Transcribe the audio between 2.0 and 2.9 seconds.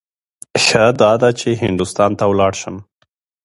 ته ولاړ شم.